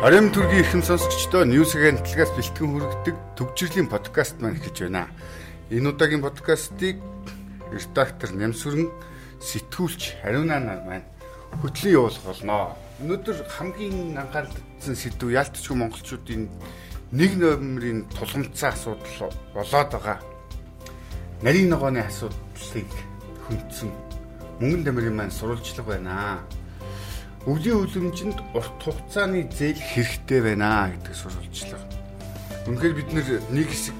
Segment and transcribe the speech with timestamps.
[0.00, 5.12] Орим төргийн ихэм сонсогчдоо Newsgen талгаас бэлтгэн хүргэдэг төгжрлийн подкаст маань эхэлж байна.
[5.68, 6.96] Энэ удаагийн подкастыг
[7.68, 8.88] редактор Нямсүрэн
[9.44, 11.04] сэтгүүлч Хариунаа нар маань
[11.60, 12.72] хөтлөн явуулах болно.
[13.04, 16.48] Өнөөдөр хамгийн анхаарал татсан сэдв яалтчгүй монголчуудын
[17.12, 20.16] нэг номерын тулгамцсан асуудал болоод байгаа.
[21.44, 22.88] Нарийн ногооны асуудлыг
[23.44, 23.92] хүндсэн
[24.64, 26.40] мөнгөн дамирын маань сурвалжлага байна
[27.48, 31.88] өвлийн үлэмжинд урт хугацааны зээл хэрэгтэй байна гэдэг сурвалжлага.
[32.68, 33.96] Үнэхээр бид нэг хэсэг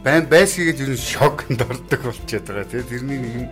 [0.00, 3.46] байн байсгийгээд ер нь шокнд ордог болчиход байгаа тийм тэрний нэг юм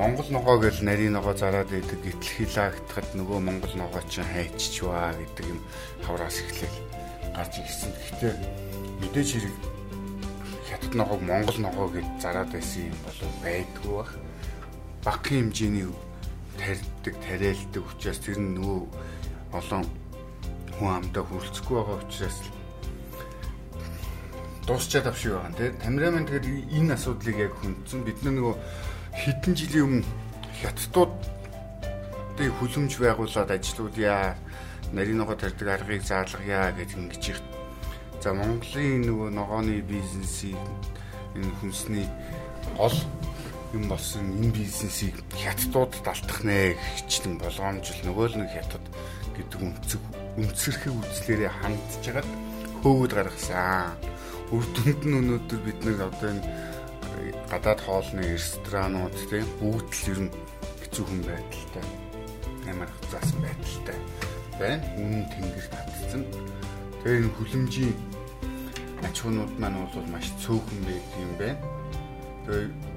[0.00, 5.46] Монгол ногоо гэл нарийн ногоо зараад байдаг гэтэл хилаагтахад нөгөө Монгол ногоо чинь хайччихваа гэдэг
[5.52, 5.60] юм
[6.00, 6.72] хавраас эхлэв
[7.36, 7.92] гарч ирсэн.
[7.92, 8.34] Гэхдээ
[9.04, 9.56] мэдээж хэрэг
[10.72, 14.12] хятад ногоог Монгол ногоо гэж зараад байсан юм болов байдгүй бах.
[15.04, 15.84] Багын хэмжээний
[16.62, 18.80] тарьдаг, тариалдаг учраас тэр нь нөгөө
[19.58, 19.82] олон
[20.78, 22.38] хүн амдаа хүрэлцэхгүй байгаа учраас
[24.66, 25.74] дуусчаад авшиг байгаа тийм.
[25.82, 26.46] Камерамен тэгээд
[26.78, 28.06] энэ асуудлыг яг хүндсэн.
[28.06, 28.54] Бид нөгөө
[29.10, 30.06] хэдэн жилийн өмнө
[30.62, 31.12] хятадууд
[32.38, 34.38] тэг хүлэмж байгуулад ажиллаулъя.
[34.94, 37.40] Нарийн ногоо тарьдаг аргыг заалгая гэж ингэж их.
[38.22, 40.60] За Монголын нөгөө ногооны бизнесийг
[41.34, 42.06] энэ хүнсний
[42.78, 42.94] гол
[43.72, 48.84] юм болсон энэ бизнесийг хятадуудад алдах нэ гэхчлэн болгоомжл нөгөө л нэг хятад
[49.36, 50.02] гэдэг үнцэг
[50.36, 52.28] үнцэрхэг үзлээрээ хандж хагаад
[52.84, 53.96] хөөгд гаргасан.
[54.52, 56.44] Үр дүнд нь өнөөдөр бид нэг одоо энэ
[57.48, 60.32] гадаад хоолны ресторанууд тийм бүгд л ер нь
[60.84, 61.84] хэцүү хүн байдалтай
[62.68, 63.98] амар заасан байдалтай
[64.60, 64.84] байна.
[65.00, 66.22] Үнэн тэнгэр татсан.
[67.00, 67.92] Тэгээ энэ хүлэмжийн
[69.04, 71.60] аж ахуйнууд маань бол маш цөөхөн байдаг юм байна.
[72.44, 72.91] Тэгээ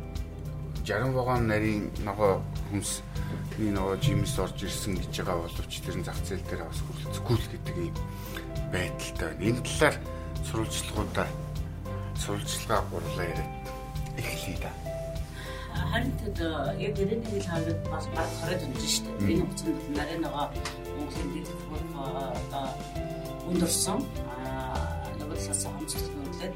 [0.85, 3.01] 60 вагон нарийн ногоо хүмс
[3.57, 7.37] нэг нөгөө жимс орж ирсэн гэж байгаа боловч тэр нь зах зээл дээр бас хүрэлцэхгүй
[7.41, 7.95] л гэдэг юм
[8.69, 9.45] байдалтай байна.
[9.49, 9.95] Энэ талаар
[10.45, 11.27] сурвалжлагуудаа
[12.21, 13.51] сурвалжлагаа гурлаа яриад
[14.19, 14.71] эхлэе да.
[15.89, 16.37] Харин тэд
[16.77, 19.31] яг ирээний хил хаврад бас баг хараад байна шүү дээ.
[19.33, 20.45] Энэ хугацаанд нарийн ногоо
[20.95, 21.49] Монголын дэд
[21.97, 22.67] одоо
[23.49, 23.99] өндөрсөн
[24.37, 24.85] аа
[25.17, 26.55] нөгөө сасан хамсгалт нөлөөд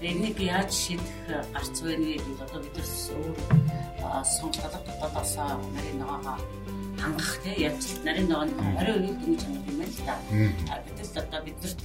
[0.00, 3.36] энийг яаж шийдэх гарц вэ гэж одоо бид өөр
[4.24, 5.34] сонголтод дотоодоос
[5.74, 6.38] нарийн ногоогоо
[7.00, 10.14] хангах тий яаж нарийн ногооны 20% дөнгөж хангах юм байна л да.
[10.86, 11.80] Гэтэл одоо биднэрт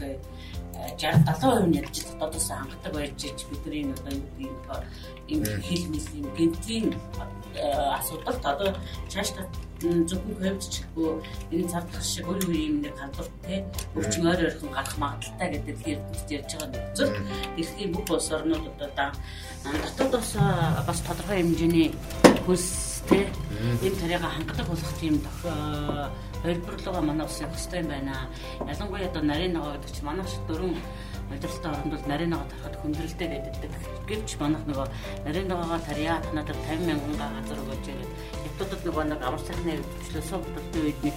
[0.97, 4.83] 60 70% нь ядч дотоодоос хангадаг байж бидний одоо юу гэдэг
[5.33, 6.87] юм хил мэлийн гэнтлийн
[7.97, 8.69] асуудал одоо
[9.09, 9.41] цааш та
[9.81, 11.09] зөвхөн хөвччихгүй
[11.51, 13.55] энэ цар тах шиг өөр өөр юм нэг халдвар те
[13.95, 17.11] өвчин ойр ойрхон гарах магадaltaй гэдэг хэрэгт ярьж байгаа нөхцөл
[17.59, 19.09] эрхийн бүх улс орнууд одоо
[19.83, 20.31] дотоодоос
[20.87, 21.89] бас тодорхой хэмжээний
[22.45, 23.27] хөлс те
[23.83, 25.15] энэ тарайга хангадаг болох тийм
[26.43, 28.27] хөлбөрлөгөө манай улс явах хэрэгтэй юм байна.
[28.67, 30.75] Ялангуяа одоо нарийн ногоо гэдэг чинь манай шиг дөрөв
[31.31, 33.71] удирдлагын оронд бол нарийн ногоо тарахад хүндрэлтэй байдаг.
[34.07, 34.87] Гэвч манайх нөгөө
[35.25, 38.11] нарийн ногоогоо тарья танадад 50 мянган газар өгөөж ирээд
[38.43, 41.15] хятадд нөгөө нэг амар сайхны хөвчлөө сувдалтай үед нэг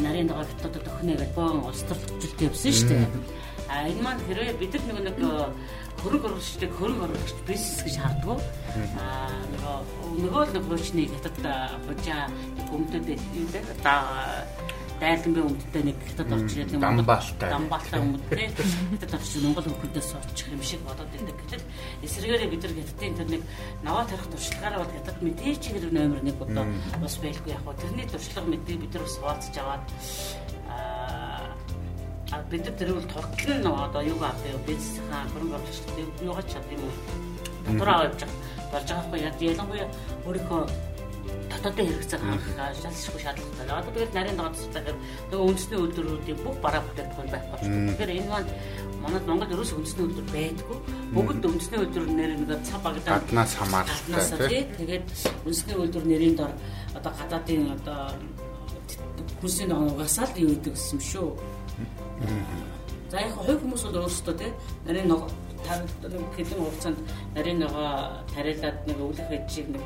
[0.00, 3.06] нарийн ногоо хятадд өхнө гэж боон улс төрлөлт явсан шүү дээ.
[3.68, 5.16] А энэ маань хэрвээ бид нар нөгөө нэг
[6.02, 8.40] хөрөг оруулагчдыг хөрөг оруулагч бизнес гэж харддаг.
[8.96, 9.82] Аа
[10.18, 11.36] нөгөө л хуучны хятад
[11.86, 12.26] хужаа
[12.72, 14.44] өмдөд юм байна
[14.98, 20.10] дайлангийн өмдтэй нэг хятад орч ирээд нэг дамбаалтай дамбаалтай өмд тий хятад орч Монгол хөлдөөс
[20.18, 21.36] очих юм шиг бодоод байдаг.
[21.38, 21.64] Гэтэл
[22.02, 23.42] эсрэгээрээ бид нар хятадын тэр нэг
[23.86, 26.66] наваа тарих туршлагаараа бол хятад мэдээж хэрэг номер 1 одоо
[26.98, 27.78] бас байлгүй яг хөө.
[27.78, 29.86] Тэрний туршлага мэдээ бид нар бас хуваалцаж аваад
[32.32, 36.44] а бид нар тэр бол туртлын нөө одоо юу авах вэ бизнесийн хөрөнгө оруулагчдад юугаа
[36.44, 36.94] чадсан юм уу
[37.64, 38.14] дотор аваад
[38.72, 39.88] болж байгаа хгүй ялангуяа
[40.26, 40.62] өөрийнхөө
[41.48, 43.66] дотоодын хэрэгцээг хангах шалшгүй шаардлагатай.
[43.80, 44.96] Одоо тэгээд нарийн дагуулсаар
[45.28, 47.88] тэгээ үндэсний үйлдвэрүүдийн бүх бараа бүтээгдэхүүн байх байна.
[47.88, 48.50] Тэгэхээр энэ маань
[49.02, 50.78] манайд Монгол ерөөс үндэсний үйлдвэр байдгүй.
[51.16, 54.66] Бүгд үндэсний үйлдвэр нэр нэг цав багадаа гаднаас хамааралтай тийм.
[54.76, 55.06] Тэгээд
[55.48, 56.52] үндэсний үйлдвэр нэрийн дор
[56.94, 58.00] одоо гадаадын одоо
[59.40, 61.28] хүнсний ногоогаас л юу гэсэн юм шүү.
[63.08, 64.52] За яг хувь хүмүүс бол өөрсдөө тийм
[64.84, 65.30] нарийн ногоо
[66.36, 66.98] хэдэн хугацаанд
[67.34, 69.82] нарийн ногоо тариалаад нэг өвлөх хэжийг нэг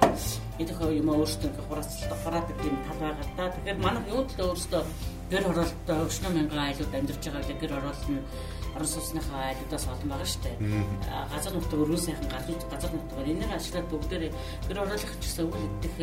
[0.58, 3.52] идэх юм өөрсдөө ингээ хураацлаа хураадаг юм тал байгаа да.
[3.54, 4.82] Тэгэхээр манайх юу ч өөрсдөө
[5.30, 8.20] гэр хороолттой өчнө мянган айлууд амьдарч байгаа гэр хороолт нь
[8.74, 10.56] орон сууцныхаа айлуудаас олон байгаа шүү дээ.
[11.32, 14.32] Газар нутаг өрөө сайхан газар газар нутгаар энийг ашиглаад бүгдээрээ
[14.68, 15.96] гэр хороолох гэсэн үйл идэх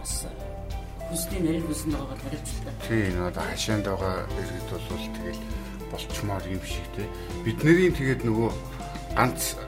[0.00, 0.14] бас
[1.10, 2.74] хүсний нарийн хүсний байгаа тариалцдаг.
[2.86, 5.42] Тийм одоо хашаанд байгаа иргэд бол тэгэл
[5.90, 7.04] болчмоор юм шиг те.
[7.44, 8.50] Бидний тэгээд нөгөө
[9.18, 9.58] ганц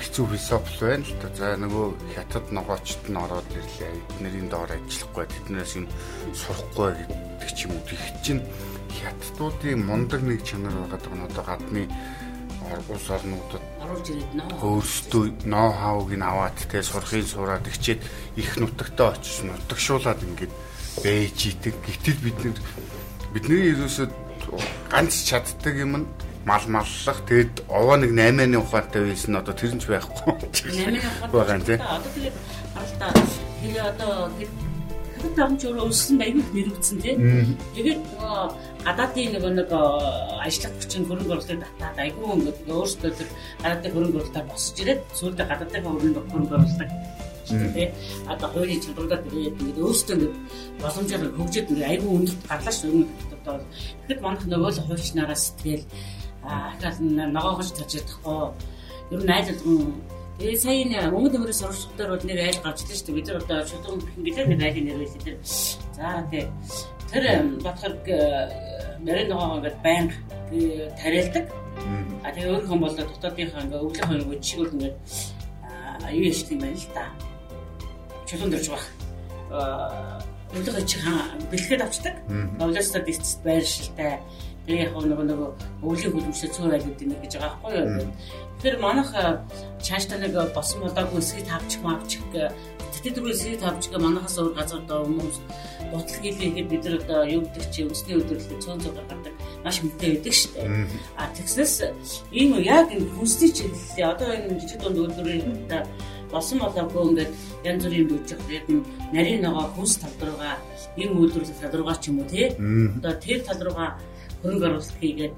[0.00, 1.28] хэцүү философи байна л да.
[1.34, 3.92] За нөгөө хятад ногоочд нь ороод ирлээ.
[4.16, 5.86] Эднэрийн доор ажиллахгүй тэднээс юм
[6.32, 7.84] сурахгүй гэдэг ч юм уу.
[7.84, 8.42] Тэг чинь
[8.94, 11.82] хятадуудын мундаг нэг чанар байгаа нь одоо гадны
[12.78, 18.00] улс орнуудад оруулж ирээд нөө өөрсдөө ноу хавыг нь аваад тэгээ сурахын сураад ихчээд
[18.38, 20.52] их нутагтаа очиж нутагшуулаад ингээд
[21.02, 21.74] бэж идэг.
[21.82, 22.58] Гэтэл бид нэр
[23.34, 24.06] бидний ерөөсөө
[24.90, 26.06] ганц чаддаг юм нь
[26.44, 30.34] мал маллах тэгэд овоо нэг 8-ны ухаантай байсан одоо тэр нь ч байхгүй.
[30.54, 31.78] 8-ны ухаантай байгаа юм тий.
[31.78, 32.36] Одоо тэгээд
[32.74, 33.12] харалтаа
[33.60, 34.14] тэгээ одоо
[35.20, 37.14] хятад амч өөрөө өссөн баяг нэрвцэн тий.
[37.76, 38.36] Тэгээд нөгөө
[38.86, 39.70] гадаадын нөгөө нэг
[40.46, 43.28] ажлах хүчин хөрөнгө оруулалтыг татаад айгүй ингээд өөрсдөө тэр
[43.62, 46.92] гадаадын хөрөнгө оруулалтаар босч ирээд сүүлдээ гадаадын хөрөнгө хөрөнгө оруулалт
[47.50, 47.88] тий.
[48.30, 50.36] Одоо хуулийн чадвараа тэгээд ингээд өөрсдөө ингээд
[50.80, 52.80] боломжоор хөгжөөд ингээд айгүй өндөрт гарлаа ш.
[53.36, 53.54] Одоо
[54.06, 55.84] тэгэхэд манайх нөгөө л хуульчнаараа сэтгэл
[56.46, 58.40] ахаас ногоогож тарж чадахгүй.
[59.12, 60.00] Ер нь айл болгон
[60.40, 63.16] Тэгээ сая энэ өнгө төмөрөөр сурвалжлаар бол нэг айл гарч ирсэн шүү дээ.
[63.20, 65.36] Бид нар одоо шудраг гэлээ нэг айлын нэр байсан тэр.
[65.92, 66.48] За тэгээ
[67.12, 67.24] тэр
[67.62, 67.98] бодоход
[69.04, 70.14] нарийн ногоогоо ингээд байнга
[71.00, 71.46] тариалдаг.
[72.24, 74.96] А тэгээ өөр хүн бол дотоодынхаа ингээд өвлөх хоёр жишг бол ингээд
[76.14, 77.04] юу яшт юм байна л да.
[78.26, 78.84] Чулуун дөрж баг.
[80.54, 80.98] Өвлөх чи
[81.50, 82.14] бэлгээд авчдаг.
[82.58, 84.20] Новластад эцэст байршилтай
[84.70, 85.50] Тэгээ яг нөгөө нөгөө
[85.82, 88.12] өвлийн хөлөмжтэй цөөр айлууд нэг гэж байгаа байхгүй юу.
[88.60, 89.10] Тэгэхээр манайх
[89.80, 95.36] чааштай нэг босон болоогүй эсгийг тавчих мавчих дөрөв эсгийг тавчих манайхаас өөр газар доо хүмүүс
[95.92, 99.34] ботлог хийлгээд бид нар одоо юу гэдэг чи өсний өдрөлд цөөн цог гаргадаг
[99.64, 100.68] маш мэдээ байдаг шүү дээ.
[101.16, 101.74] А тэгснээс
[102.32, 105.44] ийм яг энэ хүнсний чиглэлээ одоо энэ жижиг дунд үйлдвэрийн
[106.30, 107.32] болсон болоогүй ингээд
[107.66, 108.66] янз бүрийн дүүжих яг
[109.12, 110.54] нарийн ногоо хүнс тал руугаа
[110.96, 112.46] ийм үйлдвэрлэл тал руугаа ч юм уу тий.
[112.96, 113.90] Одоо тэр тал руугаа
[114.42, 115.34] хөрөнгө оруулалт хийгээд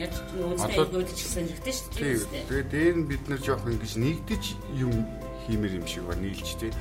[0.00, 1.88] яаж ч үнэтэй нүүдэж гисэн хэрэгтэй шүү
[2.32, 2.48] дээ.
[2.48, 4.44] Тэгээд дээр нь бид нэр жоох ингэж нэгдэж
[4.80, 4.92] юм
[5.44, 6.72] хиймэр юм шиг ба нийлж тий.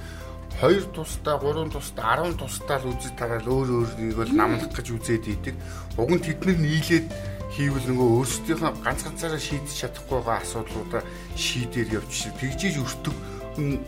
[0.59, 5.25] Хоёр тусдаа, гурван тусдаа, 10 тусдаа л үзэж тагаал өөр өөрийг бол намлах гэж үзээд
[5.25, 5.55] идэг.
[5.97, 7.07] Уг нь тэд нар нийлээд
[7.55, 11.01] хийвэл нөгөө өөрсдийнхөө ганц ганцаараа шийдэж чадахгүй байгаа асуудлуудаа
[11.35, 12.31] шийдээр явчих.
[12.39, 13.15] Тэгжиж өртөг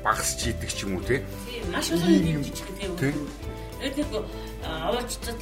[0.03, 1.23] багасч идэг ч юм уу тий.
[1.71, 2.91] Маш олон юм жижиг тийм.
[2.99, 4.11] Тэгээд нэг
[4.63, 5.39] аваачцал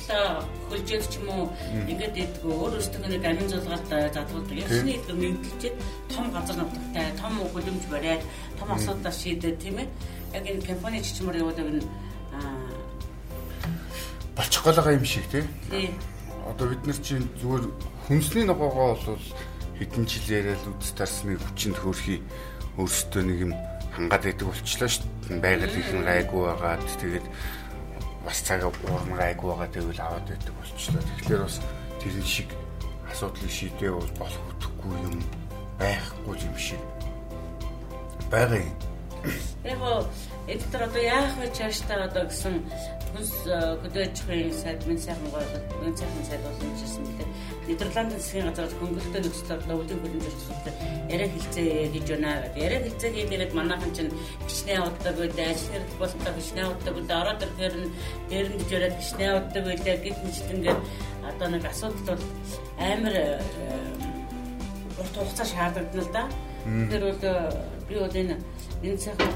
[0.69, 1.43] хөлжөөд ч юм уу
[1.89, 4.57] ингээд идэггүй өөр өөртөө нэг амин зулгаад задгалдаг.
[4.57, 5.75] Ясны идэх мэдлэлчээд
[6.13, 8.21] том газар нутагтай, том хөлөмж бариад,
[8.57, 9.89] том асуудал шийдээд тийм ээ.
[10.33, 11.83] Яг энэ компани чичмэр яваад энэ
[14.35, 15.45] болчих гол байгаа юм шиг тий.
[16.47, 17.65] Одоо бид нар чинь зүгээр
[18.07, 19.19] хүнсний ногоогоо бол
[19.77, 22.23] хэдэн жил яриад үдс тарсны хүчинд хөрхий
[22.77, 23.53] өөрсдөө нэг юм
[23.93, 25.39] хангаад байдаг болчлаа шүү дээ.
[25.43, 27.27] Байгаль ихэн гайгүй байгаад тэгээд
[28.25, 31.03] бас цаг уурмаг айгу байгаа тэгвэл аваад байдаг болчихлоо.
[31.03, 31.57] Тэгэхээр бас
[31.99, 32.49] тэр шиг
[33.11, 35.15] асуудлыг шийдээ бол болох үтгэхгүй юм
[35.77, 36.81] байхгүй юм шиг
[38.31, 38.90] байгаа юм.
[39.63, 39.81] Яг
[40.47, 42.55] эдгээр одоо яах вэ чааш та одоо гэсэн
[43.13, 43.33] хүнс
[43.81, 45.45] хөдөөжхийн сайд минь сайхан гоо
[45.83, 47.29] минь сайхан сайд болсон гэсэн мэт
[47.69, 50.73] Нидерландын засгийн газар хөнгөлөлтөө нөхцөл өвлийн хөлөнд зорчсолтой
[51.13, 52.57] яриа хилцээ гэж байна гэдэг.
[52.65, 54.11] Яриа хилцээ хийгээд манайхан чинь
[54.49, 57.91] гişнээ уддаг байлаа, ажил хэрэг болтоо гişнээ уддаг байлаа, ороод ирэхээр нь
[58.29, 60.79] дээр нь гэж яриад гişнээ уддаг байлаа гэт мэтлэнгээр
[61.29, 62.23] одоо нэг асуудал бол
[62.81, 63.15] амар
[64.99, 66.23] урт хугацаа шаардлагдан л да.
[66.89, 67.21] Тэр бол
[67.87, 68.35] би бол энэ
[68.81, 69.31] энэ сайхан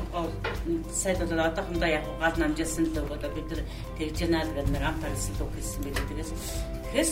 [0.90, 3.62] сайд бол одоохондоо яг гал намжуулсан л өгөөд бид нар
[3.98, 6.02] тэгж яана л гэдэг нэг амтар гэсэн үг хэлсэн байх.
[6.10, 6.32] Тэгээс
[6.90, 7.12] тэгээс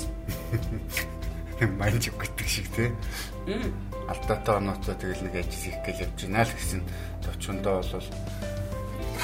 [1.79, 2.89] манж гэдэг шиг тий.
[4.09, 6.81] Алдаатай онооцоо тэгэл нэг ажил хийх гэж явж байна л гэсэн
[7.21, 8.07] төвчөндөө бол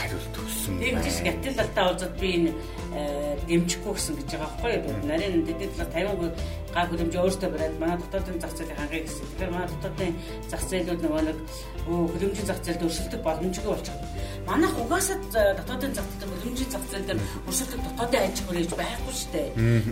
[0.09, 0.73] хариулт өгсөн.
[0.81, 2.51] Гэтэл алдаа уулзаад би энэ
[2.97, 5.05] э, дэмжихгүй гэсэн гэж байгаа байхгүй юу?
[5.05, 9.25] Нарийн дэдэд талаар 50% га хөлөмж өөртөө бариад манай дотоодын зах зээлийг хангая гэсэн.
[9.29, 10.13] Тэгэхээр манай дотоодын
[10.49, 11.37] зах зээлүүд нөгөө нэг
[11.85, 14.03] хөлөмжийн зах зээлд өршөлтөд боломжгүй болчиход.
[14.49, 15.17] Манайх угаасаа
[15.57, 19.47] дотоодын зах зээл хөлөмжийн зах зээл дээр өршөлтөд дотоодын аж ахуй хийж байхгүй шүү дээ.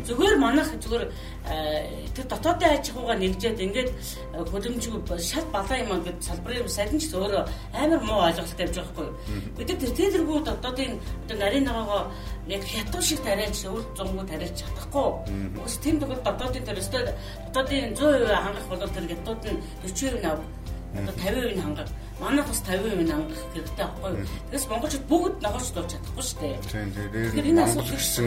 [0.08, 3.90] Зүгээр манайх зүгээр э, тэр дотоодын аж ахуйгаа нэгжээд ингээд
[4.50, 7.44] хөлөмжгүй шал балаа юм ингээд салбарын садин ч өөрөө
[7.78, 9.14] амар муу ойлголт тавьж байгаа юу?
[9.58, 12.02] Бид тэр тэргүү дотоодын одоо нарийн ногоогоо
[12.50, 15.08] яг хятад шиг тариач үр зунгуу тариач чадахгүй.
[15.62, 17.14] Ус тэм төгөл дотоодын тэр өстой
[17.54, 20.42] дотоодын 100% хангах бол тэр хятад нь 40% ав.
[20.98, 21.90] Одоо 50% хангах.
[22.18, 24.26] Манайх бас 50% хангах хэрэгтэй байхгүй юу?
[24.50, 26.56] Тэгээс монголчууд бүгд ногоож дурч чадахгүй шүү дээ.
[26.66, 27.46] Тийм тийм.
[27.46, 28.26] Энэ асуудал гэсэн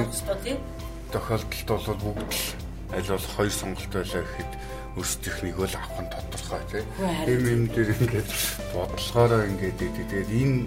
[1.10, 4.52] тохиолдолд бол бүгд л аль болох хоёр сонголт байлаа гэхэд
[4.94, 6.86] өөрсдийнхнийг л авах нь тодорхой тийм.
[7.26, 8.30] Тийм юм дээр ингээд
[8.74, 10.58] бодлогоороо ингээд тэгээд энэ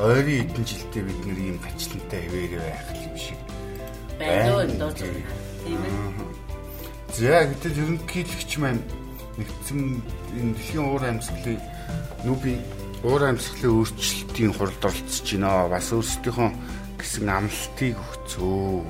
[0.00, 3.40] ойрын эдэн жилдээ бид нэр ийм гачлантай хэвээр байх юм шиг
[4.16, 6.00] байна тийм ээ.
[7.12, 8.82] За гэтэл ерөнхийлөгч маань
[9.36, 9.80] нэгдсэн
[10.40, 11.60] энэ дэлхийн уур амьсгалын
[12.24, 12.60] нүбийн
[13.02, 15.68] уур амьсгалын өөрчлөлтийн хуралд оролцож байна.
[15.72, 16.50] Бас өөрсдийнхөө
[17.00, 18.84] гэсэн амлалтыг өгцөө.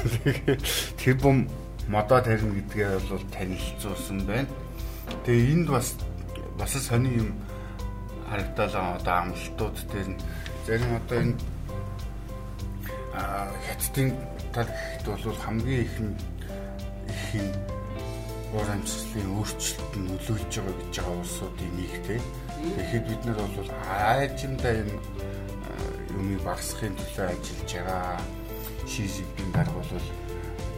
[1.00, 1.48] Тэр бом
[1.88, 4.48] модоо тарина гэдгээ бол танилцуулсан байна.
[5.24, 5.96] Тэгээ энд бас
[6.58, 7.30] бас сони юм
[8.28, 10.20] харагдалаа одоо амлалтууд дээр нь
[10.66, 11.34] зарим одоо энэ
[13.66, 14.08] хятадын
[14.54, 15.94] тал гэхэд бол хамгийн их
[17.08, 17.48] их юм
[18.54, 22.24] уур амьсгалын өөрчлөлт нь нөлөөлж байгаа гэж байгаа улсуудын нэг тийм.
[22.76, 24.90] Тэгэхэд бид нар бол аажимдаа юм
[26.18, 28.20] юмыг багасгахын төлөө ажиллаж байгаа.
[28.90, 30.08] Шизипийн дарга бол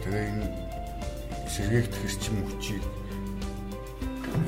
[0.03, 0.47] тэгээ энэ
[1.53, 2.83] сэргээгт хэрчим хүчийг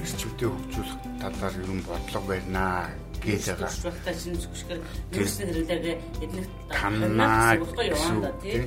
[0.05, 2.89] эрчимтэй хөгжүүлэх талаар нь бодлого барьнаа
[3.22, 3.72] гэж байгаа.
[3.74, 4.79] Шүхтаа чинь зүгшгэр
[5.13, 8.63] нэрсэн хэрэглээгээ эднэрт танаа гэсэн тийм.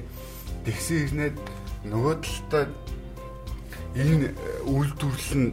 [0.67, 1.37] Тэгсэн хэрнээд
[1.91, 2.65] нөгөө талдаа
[3.95, 4.35] энэ
[4.66, 5.52] үйлдвэрлэл нь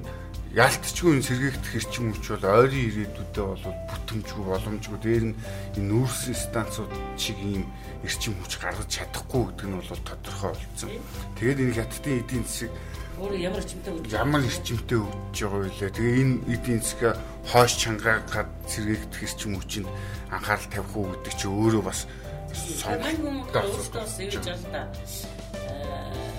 [0.55, 5.37] ялтчгүй сэргээгдэх хэрчим хүч бол ойрын ирээдүйдээ бол бүтэмжгүй боломжгүй дээр нь
[5.75, 7.67] энэ нүүрсэн станцууд шиг ийм
[8.07, 10.89] эрчим хүч гаргаж чадахгүй гэдэг нь бол тодорхой болсон.
[11.35, 12.71] Тэгээд энэ хятадын эдийн засаг
[13.19, 15.91] өөр ямар эрчимтэй өгч ямар эрчимтэй өгч байгаа вэ?
[15.91, 17.13] Тэгээ энэ эдийн засгаа
[17.51, 19.89] хойш чангаагаад сэргээгдэх эрчим хүчинд
[20.31, 21.99] анхаарал тавих уу гэдэг чи өөрөө бас
[22.79, 24.83] сонголттой өөртөө сэвэж байна да.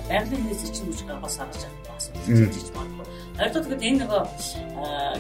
[0.09, 1.86] Байгалийн хэрэгс эрчим хүч гаргаж харж байгаа
[2.25, 3.07] хийж магадгүй.
[3.37, 4.23] Хоёрдоо тэгэхэд энэ нөгөө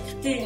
[0.07, 0.45] гэтийн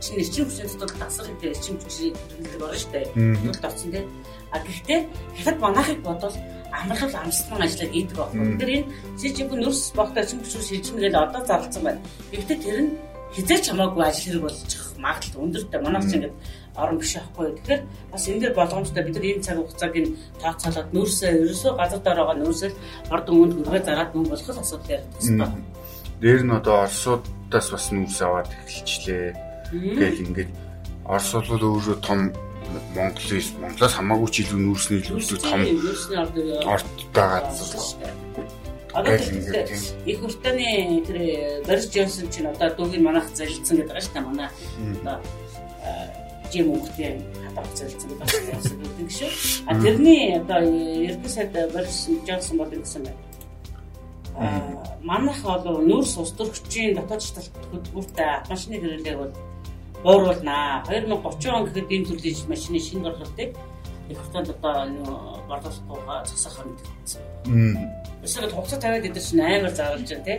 [0.00, 3.06] чинь эрчим хүчний дотор дасгал гэдэг эрчим хүчний хэрэглэг байгаа шүү дээ.
[3.16, 4.06] Нүд орсон тийм.
[4.52, 5.00] А гэхдээ
[5.40, 6.36] хятад манайхыг бодвол
[6.70, 8.44] амрал амссан ажиллаа гэдэг байна.
[8.60, 12.00] Тэгэхээр энэ жижиг нөрс богтой эрчим хүч шилжмэл одоо зарлцсан байна.
[12.30, 12.90] Гэхдээ тэр нь
[13.36, 15.80] хизээч хамаагүй ажил хэрэг болж магадлал өндөртэй.
[15.84, 16.34] Манайх ч ингээд
[16.76, 17.52] орон биш аахгүй.
[17.60, 22.00] Тэгэхээр бас энэ дэр болгоомжтой бид нар энэ цаг хугацааг нь тооцоолоод нөөсөө ерөөсөө газар
[22.00, 22.70] дээр байгаа нөөсөө
[23.12, 25.64] орд өмнөд хүргээ зараад мөнгө болох асуудал ярьдаг байна.
[26.20, 29.26] Дээр нь одоо Оросуудаас бас нүүрс аваад эхэлчлээ.
[29.72, 30.50] Тэгэл ингээд
[31.04, 32.20] Орос бол өөрөө том
[32.96, 35.60] Монголын Монголоос хамаагүй ч илүү нүүрсний илүү том
[36.72, 37.84] ордтой газар.
[38.96, 39.14] Одоо
[40.06, 41.18] их хүртээний тэр
[41.68, 44.24] Борис Джонсон чинь одоо дүүгийн манайх залилсан гэдэг шүү дээ.
[44.24, 44.48] Манай
[45.04, 45.20] одоо
[46.48, 49.30] жим өнгөтэй хадгалж залилсан гэдэг байна шүү.
[49.68, 53.20] А тэрний одоо ердөө сайд Борис Джонсон бол гэсэн байна.
[54.36, 59.32] А манайх бол нүүрс ус төрөгчийн дотоод хөтөлбөртэй машины хэрэглээг бол
[60.04, 60.84] бууруулнаа.
[60.88, 63.50] 2030 он гэхэд энэ төрлийн машины шинэ борлуулалтыг
[64.08, 64.88] их хүртээнд одоо
[65.48, 66.64] борлуулалтаа засах
[67.04, 67.22] гэсэн.
[68.26, 70.38] Эсвэл хугацаа тавиад идэж чинь амар заарлж байна тий.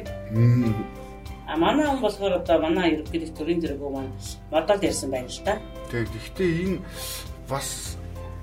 [1.48, 4.12] А манай хүн болохоор одоо манай ерөнхийдөө төрийн зэрэгөө маань
[4.52, 5.56] модал ярьсан байна л да.
[5.88, 6.12] Тэг.
[6.12, 6.84] Гэхдээ энэ
[7.48, 7.96] бас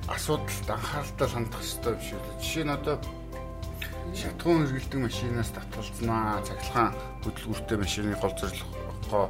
[0.09, 2.41] асуудалд анхааралтай хандах хэрэгтэй юм шиг л.
[2.41, 2.97] Жишээ нь одоо
[4.17, 6.97] шатгуун эргэлдэг машинаас татгалзнаа, цахилгаан
[7.29, 9.27] хөдөлгүүртэй машины гол зорилгоо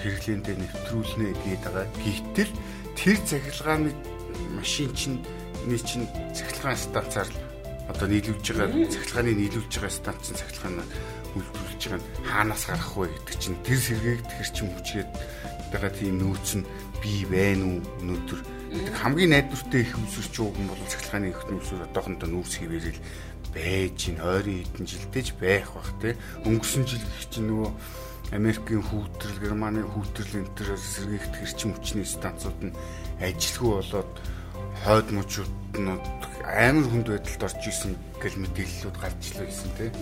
[0.00, 1.86] хэрэглээндээ нэвтрүүлнэ гэдэг байгаа.
[2.00, 2.52] Гэвтэл
[2.96, 3.92] тэр цахилгааны
[4.56, 5.20] машин чинь
[5.68, 7.28] нэг чинь цахилгаан станцаар
[7.90, 10.86] одоо нийлүүлж байгаа цахилгааны нийлүүлж байгаа станцын цахилгаанаа
[11.36, 15.10] үйлдвэрлэж байгаа нь хаанаас гарах вэ гэдэг чинь тэр сэргээгдэх хэрчим хүчгээд
[15.70, 16.68] байгаа тийм нөөц нь
[17.02, 18.40] бий байна уу өнөөдөр?
[19.00, 23.00] Хамгийн найдвартай их үсэрч байгаа юм бол цахилгааны их нөөцөөр одоохондоо нүүрс хിവэрэл
[23.54, 27.70] байж ин ойрын хэдэн жилдэж байх бах те өнгөрсөн жил гэх чинь нөгөө
[28.34, 32.76] Америкийн хүүтрэл, Германы хүүтрэл энэ төр сэргээгдэх эрчим хүчний станцууд нь
[33.22, 34.12] ажилгүй болоод
[34.84, 35.88] хойд мужууд нь
[36.46, 37.92] амар хүнд байдалд орж исэн
[38.22, 39.92] гэл мэдээллүүд гарч илээ гэсэн тийм.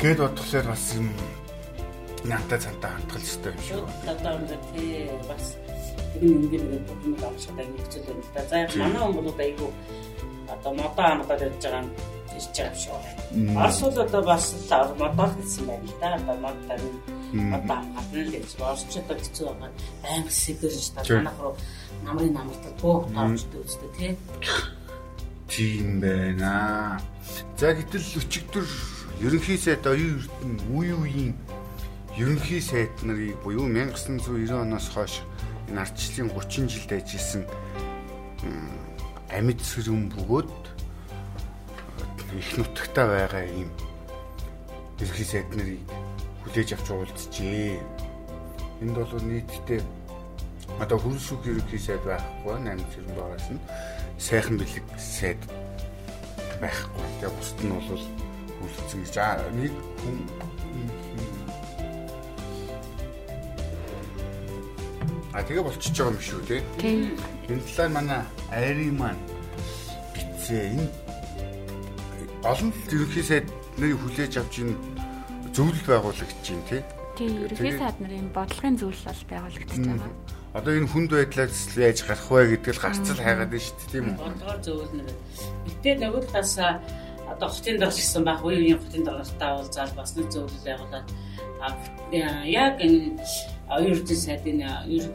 [0.00, 1.08] Гэт бодглохлоор бас юм
[2.24, 3.84] надад цантаа хандгал хэрэгтэй юм шиг.
[4.04, 5.44] Одоо өндөр тий бас
[6.20, 8.42] энэ ингээд нэг бүхэн авчихдаг нэг хэцүү юм да.
[8.44, 9.70] За манай хүн бол айгүй
[10.52, 11.90] одоо модоо амдаад явж байгаа юм
[12.36, 13.60] ирж байгаа юм шиг байна.
[13.64, 16.08] Орос бол одоо бас л модоо гэсэн байна л да.
[16.20, 16.76] Одоо модоо
[17.56, 19.70] одоо гадна л гэж орчод хэцүү байгаа.
[20.12, 21.54] Аим сэгэрж та танах руу
[22.04, 24.12] намрын намартаа туух таамжтай үзтээ тий.
[25.50, 27.00] Тийм байна.
[27.58, 28.66] За гэтэл өчигдөр
[29.20, 31.34] ерөнхий сайд оюун эрдэнэ үе үеийн
[32.16, 35.20] ерөнхий сайд нарыг буюу 1990 оноос хойш
[35.68, 37.44] энэ ардчлалын 30 жилд ажилласан
[39.30, 40.50] амьд сэрүүн бөгөөд
[42.38, 43.70] их нутагтаа байгаа юм
[45.02, 45.82] ерөнхий сайд нарыг
[46.42, 47.78] хүлээж авч уулзжээ.
[48.82, 49.80] Энд бол нийтдээ
[50.78, 53.60] одоо хөрсүх ерөнхий сайд байхгүй 8 зэрэг байгаас нь
[54.20, 55.40] сайхан бэлэг сайд
[56.60, 57.04] байхгүй.
[57.18, 58.04] Тэгээ бусд нь бол
[58.60, 60.18] хүлцэн гэж аа нэг хүн
[65.32, 66.60] А тэгээ болчихж байгаа юм шүү тий.
[67.48, 69.22] Энэ талаар манай айрын маань
[70.10, 70.90] бицээ энэ
[72.42, 73.46] олон ерөнхий сайд
[73.78, 74.74] нарыг хүлээж авч энэ
[75.54, 76.82] зөвлөл байгуулагч юм тий.
[77.14, 82.26] Тийм ерөнхий сайд нарын бодлогын зөвлөл бол байгуулагдаж байгаа одоо энэ хүнд байдлаас яаж гарах
[82.30, 84.16] вэ гэдэг л гарцал хайгаад байна шүү дээ тийм үү.
[84.18, 85.14] Бодлогоор зөвлөнө.
[85.66, 86.54] Гэтэ нөгөө талаас
[87.30, 91.06] одоо хотын дарга гэсэн баг үеийн хотын даргатай уулзаад бас нэг зөвлөл байгуулад
[92.50, 93.22] яг энэ
[93.70, 94.58] оюутны сайдын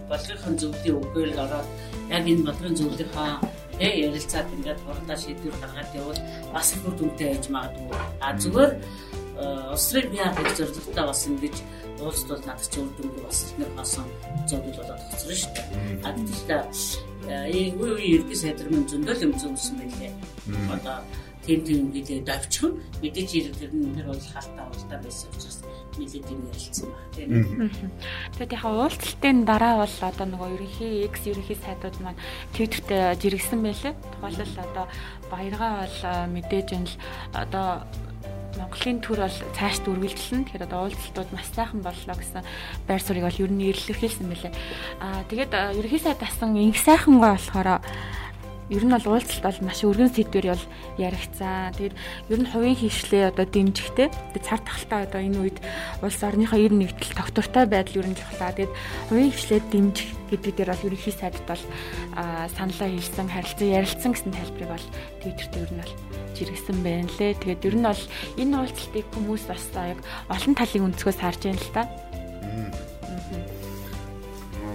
[0.08, 1.68] болгоны зөвлөлийн үгээр л ороод
[2.15, 3.44] яг энэ болгоны зөвлөлийнхаа
[3.75, 6.22] тэг ярилцаад ингээд хурдаа шийдвэр гаргаад явал
[6.56, 8.00] бас их үр дүнтэй байж магадгүй.
[8.24, 8.72] А зүгээр
[9.75, 11.56] усрыг бие гэх зорилготой бас ингэж
[12.02, 14.08] уулзт бол надад ч үр дүнгүй бас нэг хасан
[14.50, 15.68] зөвлөл болоод тацрна шүү дээ.
[16.04, 16.66] А тэгэхээр
[17.25, 20.14] энэ үе үе ердөө сайдар мөн зөндөл юм зөвсөн байлээ.
[20.75, 20.98] Одоо
[21.46, 25.60] тийм тийм гэлээ давчхан мэдээж ирэх тэр нь тэр бол хаалтаа уултаа байсан учраас
[25.98, 27.30] нэлээд юм ярилцсан баг тийм.
[28.36, 32.20] Тэгээд яг уулзалтын дараа бол одоо нөгөө ерөнхий X ерөнхий сайдууд маань
[32.54, 33.94] Twitter-т жиргсэн байлээ.
[33.94, 34.86] Тухайлбал одоо
[35.30, 35.98] баяргаа бол
[36.34, 36.96] мэдээж энэ л
[37.34, 37.86] одоо
[38.58, 40.46] Монголын төр бол цаашд үргэлжлэнэ.
[40.48, 42.44] Тэгэхээр одоо уулзалтууд маш сайхан боллоо гэсэн
[42.88, 44.54] байр суурийг бол ер нь илэрхийлсэн байлээ.
[45.04, 47.82] Аа тэгээд ерөнхий сайд асан инх сайхангаа болохоор
[48.70, 50.66] ер нь бол уулзалт бол маш өргөн сэдвэр бол
[50.98, 51.74] яригцсан.
[51.78, 51.96] Тэгээд
[52.34, 54.10] ер нь хувийн хөвшлээ одоо дэмжихтэй.
[54.10, 55.58] Тэгээд цар тахалтай одоо энэ үед
[56.02, 58.58] улс орныхоо ер нэгдэл тогтвортой байдал ер нь жохлаа.
[58.58, 58.74] Тэгээд
[59.14, 61.64] хувийн хөвшлээ дэмжих гэдэг дээр бол ерөнхий сайдд бол
[62.58, 64.86] саналаа хэлсэн, харилцан ярилцсан гэсэн тайлбарыг бол
[65.22, 65.94] Твиттерт ер нь бол
[66.36, 67.39] жиргсэн байна лээ.
[67.39, 68.04] Тэгээд ер нь бол
[68.38, 70.00] энэ уулзалтыг хүмүүс бас яг
[70.30, 71.84] олон талын өнцгөөс харж байна л та.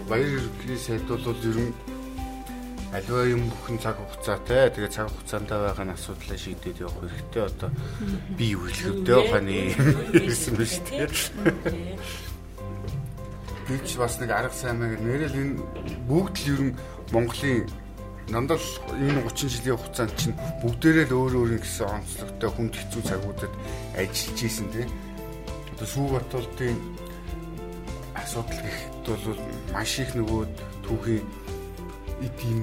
[0.08, 1.72] Баяр ерөнхий сайд бол ер нь
[2.90, 4.70] аливаа юм бүхэн цаг хугацаатай.
[4.74, 7.42] Тэгээ цаг хугацаанд байгаа нь асуудлаа шийдээд явах хэрэгтэй.
[7.46, 7.70] Одоо
[8.34, 9.58] би үйлчлэгтэй ухааны
[10.26, 11.98] гэсэн байна шүү дээ.
[13.70, 15.54] Бич бас нэг арга сайн маяг нэрэл энэ
[16.10, 16.74] бүгд л ер нь
[17.14, 17.70] Монголын
[18.30, 18.58] нандаа
[18.94, 23.52] энэ 30 жилийн хугацаанд чинь бүгдээрээ л өөр өөр гэсэн онцлогтой хүнд хэцүү цагуудад
[23.98, 24.90] ажиллаж исэн тийм.
[25.74, 26.78] Одоо Сүүбат болтын
[28.14, 29.42] асуудал гэхэд бол
[29.74, 30.42] маш их нөгөө
[30.86, 31.26] түүхийн
[32.20, 32.62] эдийн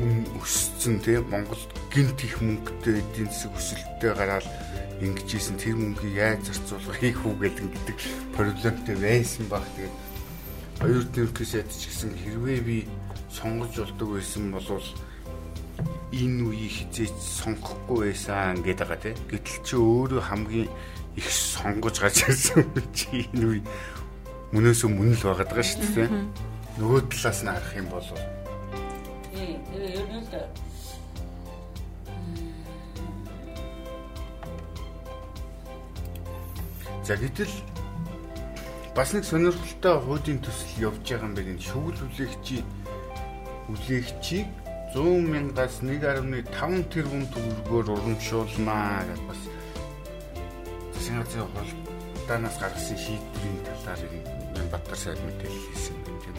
[0.00, 1.60] үн өссөн тийм Монгол
[1.92, 4.46] гинт их мөнгөтэй эдийн засаг өсөлттэй гараад
[5.04, 7.98] ингэж исэн тэр мөнгийг яаж зарцуулахыг хүүгээл ингэдэг
[8.34, 9.64] проблемтэй байсан баг.
[9.76, 9.94] Тэгээд
[10.80, 12.76] хоёр төрхөөс ядч гисэн хэрвээ би
[13.38, 14.82] сонгож болдог байсан бол
[16.12, 20.68] энэ үеийг хизээч сонгохгүй байсан гэдэг байгаа тийм гэтэл чи өөрөө хамгийн
[21.20, 22.64] их сонгож гаж ирсэн
[22.96, 23.60] чи энэ үе
[24.52, 26.08] мөнөөсөө мөн л байгаад байгаа шүү дээ
[26.80, 30.66] нөгөө талаас нь харах юм бол Тэгээ ер нь л
[37.08, 37.48] За гэтэл
[38.92, 41.56] бас нэг сонирхолтой хуулийн төсөл явж байгаа юм байна.
[41.56, 42.66] Шүгэл хүлээгчийн
[43.68, 44.48] хүлээгчийг
[44.96, 49.40] 100 мянгаас 1.5 тэрбум төгрөгөөр урамшуулнаа гэж бас
[50.96, 54.00] засгийн газрын хуралдаанаас гаргасан шийдвэрийн талаар
[54.72, 56.36] Баттар сайд мэдээлэл хийсэн юм тийм.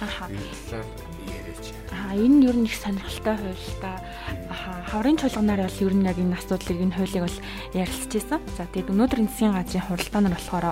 [0.00, 0.28] Аха.
[0.28, 0.88] Энэ талаар
[1.28, 1.66] яриач.
[1.92, 4.00] Аа энэ ер нь их сонирхолтой хууль та.
[4.52, 7.38] Аха хаврын чуулганаар бол ер нь яг энэ асуудлыг энэ хуулийг бол
[7.72, 8.40] ярилцж байсан.
[8.56, 10.66] За тэгээд өнөөдөр засгийн газрын хуралдаанаар болохоор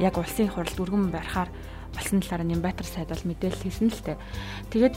[0.00, 1.48] яг улсын хуралд өргөн барихаар
[1.96, 4.18] болсон талаар Нямбатар сайд бол мэдээлэл хийсэн л дээ.
[4.70, 4.96] Тэгээд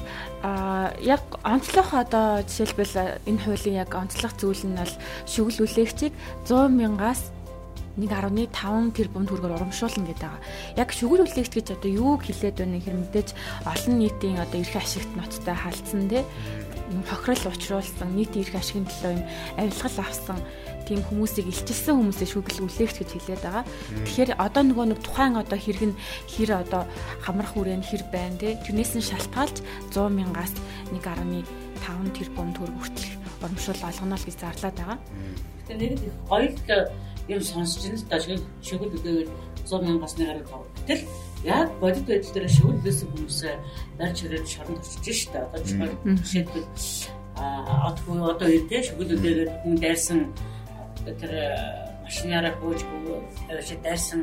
[1.08, 7.32] яг онцлог одоо жишээлбэл энэ хуулийн яг онцлог зүйл нь бол шүгэл үлээгчийг 100 мянгаас
[8.00, 10.44] 1.5 тэрбум төгрөгөөр урамшуулна гэдэг байгаа.
[10.80, 13.30] Яг шүгэл үлээгч гэж одоо юу хэлээд байна гэхээр мэдээж
[13.68, 16.24] олон нийтийн одоо эрх ашигт ноцтой халдсан тий
[16.92, 19.24] юм хохирол учруулсан нийтийн эрх ашигын төлөө юм
[19.58, 20.40] авилгал авсан
[20.90, 23.66] тийм хүмүүсийг илчилсэн хүмүүсээ шүгэл үлээгч гэж хэлээд байгаа.
[24.10, 26.84] Тэгэхээр одоо нөгөө нэг тухайн одоо хэрэг нь хэр одоо
[27.22, 29.62] хамрах үрэн хэр байна тий тэрнээс нь шалтгаалж
[29.94, 30.54] 100 мянгаас
[30.90, 33.14] 1.5 тэрбум төгрөг хүртэл
[33.46, 35.00] урамшуул олгоно л гэж зарлаад байгаа.
[35.70, 36.50] Тэгээ нэг гоё
[37.30, 39.30] юм сонсч ин л да шүгэл үдээгээр
[39.70, 40.66] 100 мянгаас нэг гараг тав.
[40.90, 41.04] Гэтэл
[41.46, 43.56] яг бодит байдал дээр шүглээс хүмүүсээ
[43.98, 45.38] барь чирээд шоронд очиж штэ.
[45.38, 46.68] Одоо жишээлбэл
[47.38, 50.20] а одоо одоо үедээ шүгэл үдээгээр хүн дайрсан
[51.06, 51.32] тэр
[52.10, 52.82] машинаараа бууж
[53.50, 54.22] авч дайрсан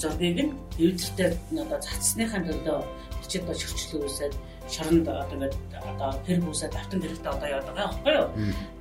[0.00, 1.30] зургийг нь дэвтэртээ
[1.64, 2.78] одоо цацсныхаа төлөө
[3.22, 4.34] хичээд бож хөрчлөө үүсээд
[4.68, 5.54] шоронд одоо ингээд
[5.90, 8.28] одоо тэр хүмүүсээ давтан хэрэгтэй одоо яваад байгаа байхгүй юу?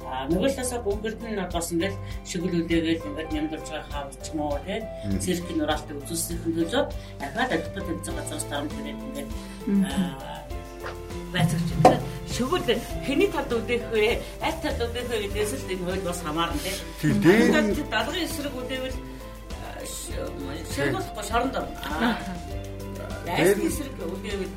[0.08, 1.96] А нөгөө талаасаа бөмбөрд нь бас ингээд
[2.30, 4.80] шигүүлүүдээгээл ингээд нямдулж байгаа хавч юм уу тий?
[5.24, 6.84] Цирк нураалтыг үзүүлсэнхэн төлөө
[7.20, 9.30] дахиад тэмцэх газраас тарам тэгээд ингээд
[11.34, 12.02] байцаагч гэдэг
[12.34, 14.22] шүгэл хэний талд үдэх вэ?
[14.42, 16.76] Аль талд үдэх вэ гэдээс л энэ хууль бас хамаарна тий.
[17.02, 18.98] Тэгээд даалгын эсрэг үдэвэл
[20.74, 21.74] шигүүлэхгүй шоронд орно.
[23.26, 24.54] Тэгээд эсрэг үдээвэл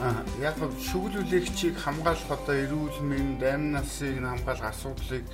[0.00, 5.24] Аа яг шүгэл үлээгчийг хамгаалах одоо эрүүл мэнд, амь насыг хамгаалах асуудлыг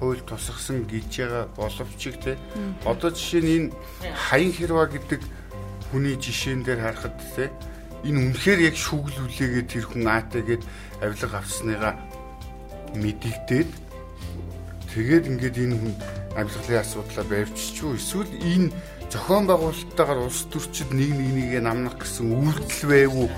[0.00, 2.40] хууль тусгасан гэж байгаа боловч те.
[2.88, 3.68] Одоо жишээ нь энэ
[4.16, 5.20] хаян хэрва гэдэг
[5.92, 7.52] хүний жишээн дээр харахад те
[8.04, 10.62] энэ үнэхээр яг шүгэл үлээгээд тэр хүн аатай гээд
[11.02, 11.94] авилга авсныгаа
[12.94, 13.70] мэдэгдээд
[14.94, 15.94] Тэгээд ингээд энэ хүн
[16.38, 18.70] амьсгалын асуудлаа барьчих юу эсвэл энэ
[19.10, 23.28] зохион байгуулалттайгаар улс төрчид нэг нэг нэгэ намнах гэсэн үйлдэл байв уу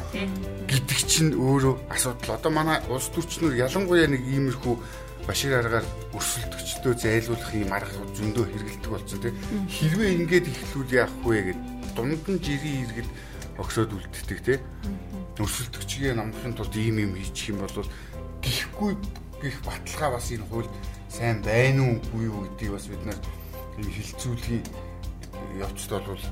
[0.69, 2.37] гэдэг чинь өөрөө асуудал.
[2.37, 4.75] Одоо манай улс төрчнөр ялангуяа нэг иймэрхүү
[5.25, 11.41] башир аргаар өрсөлдөгчдөө зайлуулах юм арга зөндөө хэрэгэлдэг болсон тийм хэрвээ ингэж ихлүүл яах вэ
[11.57, 11.61] гэд
[11.97, 13.09] дунд нь жирийн иргэд
[13.59, 14.63] огсоод үлддэг тийм
[15.41, 17.89] өрсөлдөгчгээ намхын тулд ийм юм хийчих юм бол
[18.45, 18.93] гихгүй
[19.43, 20.71] гих баталгаа бас энэ хууль
[21.09, 23.21] сайн байна уу үгүй юу гэдгийг бас бид нар
[23.77, 24.65] энэ хилцүүлгийн
[25.61, 26.25] явцд бол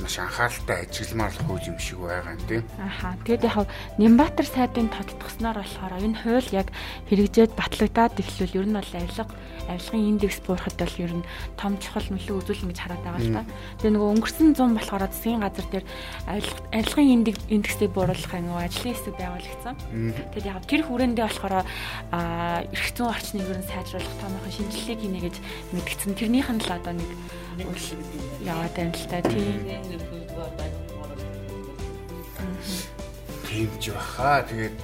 [0.00, 2.64] маш анхааралтай ажигламар хууль юм шиг байгаа юм тийм.
[2.80, 3.16] Аха.
[3.24, 6.68] Тэгэд яг Нямбатар сайдын тодтгосноор болохоор энэ хууль яг
[7.08, 9.26] хэрэгжээд батлагдаад эхлүүл ер нь бол авилга
[9.68, 11.24] авилгын индекс буурахад бол ер нь
[11.56, 13.42] том чухал нөлөө үзүүлнэ гэж хараад байгаа л та.
[13.78, 15.86] Тэгээ нөгөө өнгөрсөн 100 болохоор засгийн газар дээр
[16.72, 17.12] авилгын
[17.52, 19.74] индексийг бууруулах нөгөө ажлын хэсэг байгуулагдсан.
[20.34, 25.36] Тэгэд яг тэр хүрээндээ болохоор эрх зүйн орчныг ер нь сайжруулах томоохон шинжилгээг хийнэ гэж
[25.76, 26.18] мэдгдсэн.
[26.18, 27.10] Тэрнийх нь л одоо нэг
[28.42, 29.60] яваад байна л та тийм.
[33.46, 34.40] Тийм ч баха.
[34.48, 34.76] Тэгээд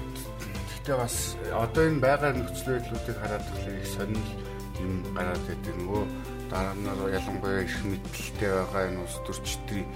[0.69, 1.17] гэхдээ бас
[1.49, 4.45] одоо энэ байгаа нөхцөл байдлуудыг хараад тэгэхээр их сонирхол
[4.85, 6.05] юм гараад байдаг нөгөө
[6.53, 9.87] дараа нь ялангуяа их мэдлэлтэй байгаа энэ ус төрчдийн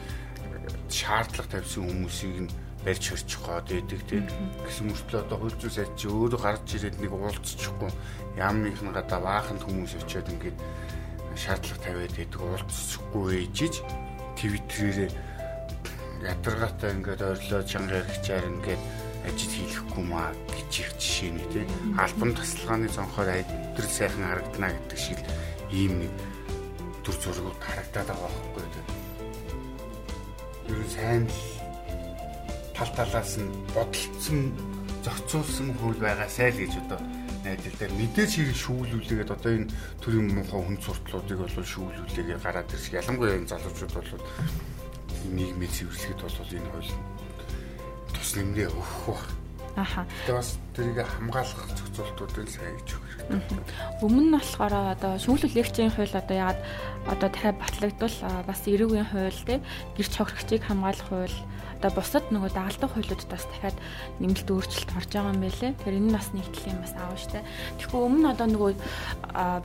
[0.89, 2.53] шаардлага тавьсан хүмүүсийг нь
[2.85, 4.01] барьж хөрчих гоод байдаг.
[4.09, 4.25] Тийм
[4.65, 7.91] гэсэн мөртлөө одоо хууль зүйн сайд чи өөрөө гарч ирээд нэг уулзчихгүй.
[8.37, 10.59] Ямар нэгэн гадаа бааханд хүмүүс очиод ингээд
[11.39, 12.41] шаардлага тавиад байдаг.
[12.43, 13.75] Уулзчихгүй ээжиж
[14.43, 15.15] твиттерээр
[16.27, 18.83] ядаргаатай ингээд ойрлоо чанга яригчаар ингээд
[19.23, 24.99] ажил хийхгүй маа гэж их жишээ нэг тийм албан тасалгааны цонхоор өдөр сайхан харагдана гэдэг
[24.99, 25.21] шиг
[25.71, 26.13] ийм нэг
[27.07, 28.89] төр зургууд харагдаад байгаа байхгүй тийм
[30.83, 31.25] нь сайн
[32.75, 34.41] тал талаас нь бодолцсон
[35.07, 37.01] зохицуулсан хөл байгаасай л гэж одоо
[37.43, 42.97] найдал дээр мэдээж хэрэг шүүлүүлээгээд одоо энэ төрийн муухай хүн суртлуудыг бол шүүлүүлээгээ гараад ирэх
[43.03, 44.11] ялангуяа энэ залуучууд бол
[45.31, 46.93] нийгмийн цэвэрлэхэд бол энэ хууль
[48.15, 49.27] тус нэмрээ өгөх баг.
[49.77, 50.07] Аха.
[50.27, 53.41] Тэгээ бас тэрийг хамгаалах зохицуултуудыг сайн хийж өгөх хэрэгтэй.
[54.05, 56.61] Өмнө нь болохоор одоо шүүлүүлэгчийн хууль одоо ягаад
[57.13, 58.17] одоо дахиад батлагдвал
[58.49, 59.61] бас эрэг үеийн хууль те
[59.97, 61.39] гэрч хохирогчийг хамгаалах хууль
[61.83, 63.77] одоо бусад нөгөө дагалдах хуулиудад бас дахиад
[64.23, 65.75] нэмэлт өөрчлөлт орж байгаа юм байлээ.
[65.75, 67.43] Тэгэхээр энэ бас нэгтгэлийн бас аав штэ.
[67.83, 68.73] Тэгэхээр өмнө одоо нөгөө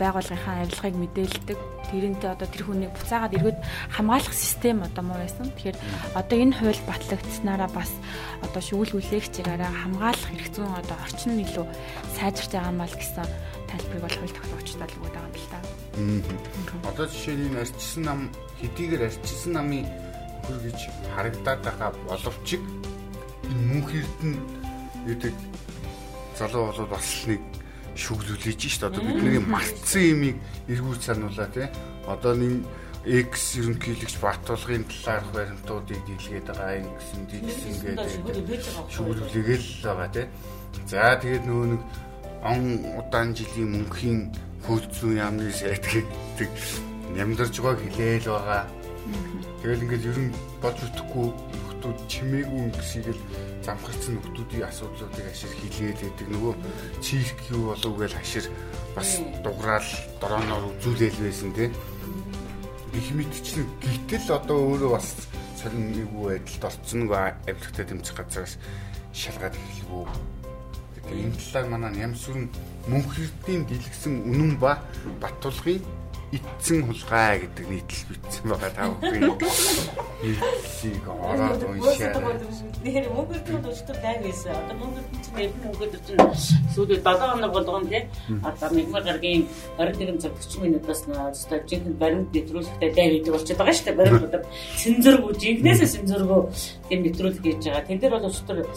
[0.02, 1.60] байгууллагынхаа авилгыг мэдээлдэг
[1.94, 3.60] тэрнтэй одоо тэр хүнийг буцаагаад эргүүд
[3.94, 5.46] хамгаалах систем одоо муу байсан.
[5.54, 5.78] Тэгэхээр
[6.18, 7.92] одоо энэ хууль батлагдсанараа бас
[8.42, 11.66] одоо шүүл хүлээгчээрээ хамгаалах хэрэг зүүн одоо орчин нь илүү
[12.18, 13.30] сайжирч байгаа юм бол гэсэн
[13.70, 15.60] тайлбарыг бол хууль тогтоогчдод л өгöd байгаа юм л та.
[16.90, 18.20] Одоо жишээ нь арчсан нам
[18.58, 19.86] хэдийгээр арчсан намын
[20.48, 20.80] нөхөр гэж
[21.14, 24.40] харагдаад байгаа боловч энэ мөнх эрдэнэ
[25.08, 25.36] гэдэг
[26.40, 27.42] залуу болоод бас нэг
[27.96, 30.38] шүглүүлж шít одоо бидний мартсан имийг
[30.72, 31.68] эргүүл сануулаа тий
[32.08, 32.64] одоо нэг
[33.08, 40.10] X ерөнхийлөгч Баатуулгын талаарх баримтуудыг дийлгээд байгаа юм гэсэн дийгсэн гэдэг шүглүүлгээл байгаа.
[40.12, 40.26] тий
[40.86, 41.82] за тэгээд нөгөө нэг
[42.46, 42.62] он
[43.02, 44.20] удаан жилийн мөнхийн
[44.70, 46.52] хөлзүү яамны сайд гэдэг
[47.18, 48.64] нямдарж байгааг хэлээл байгаа
[49.62, 53.22] Тэгэл ингээд ер нь болж үтэхгүй нөхдүүд чимээгүй ингэсийг л
[53.66, 56.28] замхарцсан нөхдүүдийн асуудлуудыг ашиг хилээд байдаг.
[56.30, 56.54] Нөгөө
[57.02, 58.46] чирк юу болов гэж хашир
[58.94, 59.10] бас
[59.42, 59.90] дуграал
[60.22, 61.70] дрооноор үзүүлээл байсан тий.
[62.94, 65.08] Их мэдчихэн гítэл одоо өөрөө бас
[65.58, 68.54] солинггүй байдалд орцсон нөгөө авилгатай тэмцэх газраас
[69.12, 70.37] шалгаад эхлэв.
[71.12, 72.46] Энэ талаар манай Нямсүрэн
[72.92, 74.82] мөнх эрдийн дэлгэсэн үнэн ба
[75.22, 75.82] Баттулгын
[76.32, 79.16] итсэн хулгай гэдэг нийтлэл бичсэн байгаа таа үгүй.
[80.20, 82.20] Нийтлэлийг ороод уншаа.
[82.84, 83.44] Нэр мөнгөд
[84.04, 84.52] дай байсан.
[84.52, 85.08] Одоо мөнгөд
[85.40, 86.20] нэр мөнгөд чинь
[86.76, 88.04] сүүлийн 7 хоног болгоом тий.
[88.44, 89.48] Одоо нэгмэр гаргийн
[89.80, 94.00] 21 цаг 40 минутаас одоо жинхэнэ баримт нэвтрүүлэхтэй дай гэдэг болчиход байгаа шүү дээ.
[94.04, 94.42] Баримт одоо
[94.84, 96.42] сэнзэргүү жинхнээсээ сэнзэргүү
[96.92, 97.88] тийм нэвтрүүлэг хийж байгаа.
[97.88, 98.68] Тэн дээр бол өчтөр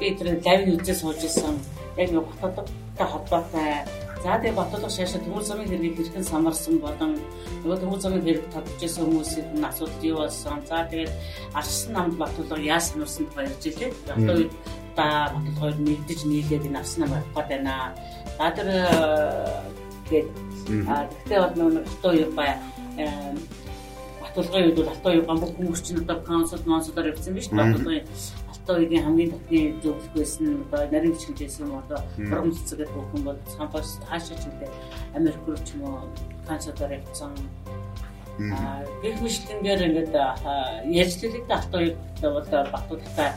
[0.00, 1.56] би тэр лавны үзээ сууж исэн.
[1.96, 3.84] Яг нэг хотодтой холбоотой
[4.20, 7.16] За тэгээ бодлого шаашаа төвөл замын хэргийг хэрхэн самарсан болон
[7.64, 10.60] нөгөө төвөл замын хэрэг татчихсан хүмүүсийн асуудал юу болсон.
[10.68, 11.12] За тэгээд
[11.56, 13.90] арчсан намд бодлого яаж сануулсан тухай ярьж илээ.
[14.12, 14.52] Одоо үед
[14.92, 17.74] та бодлогоор нэгдэж нийлээд энэ арчсан нам авах гээд байна.
[18.36, 18.68] За тэр
[20.04, 20.28] тэгээд
[20.68, 22.46] гэхдээ бол нөгөө хатуу юу ба
[24.20, 27.56] батулгын үед бол хатуу юу гамбог хүмүүс чинь одоо консул консулаар явсан биз дээ.
[27.56, 28.04] Батулгын
[28.70, 33.22] одоо үеийн хамгийн татны зөвлөх байсан одоо нарийн бичгэж байсан юм одоо урам цэцгээд бүхэн
[33.26, 34.70] бол сампас хаашаа ч үгүй
[35.18, 36.06] Америк руу ч юм уу
[36.46, 37.34] Канадаар явсан
[38.40, 40.14] Аа гэх мэтлэнгээр ингээд
[40.86, 43.30] ярьцлалыг автоёд бол батуудтай